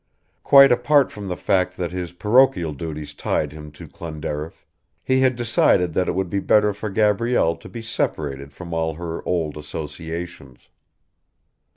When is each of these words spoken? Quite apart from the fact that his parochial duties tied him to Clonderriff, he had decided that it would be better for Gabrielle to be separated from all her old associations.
Quite 0.43 0.71
apart 0.71 1.11
from 1.11 1.27
the 1.27 1.37
fact 1.37 1.77
that 1.77 1.91
his 1.91 2.11
parochial 2.11 2.73
duties 2.73 3.13
tied 3.13 3.51
him 3.51 3.69
to 3.73 3.87
Clonderriff, 3.87 4.65
he 5.05 5.19
had 5.19 5.35
decided 5.35 5.93
that 5.93 6.07
it 6.07 6.15
would 6.15 6.27
be 6.27 6.39
better 6.39 6.73
for 6.73 6.89
Gabrielle 6.89 7.55
to 7.57 7.69
be 7.69 7.83
separated 7.83 8.51
from 8.51 8.73
all 8.73 8.95
her 8.95 9.23
old 9.27 9.57
associations. 9.57 10.69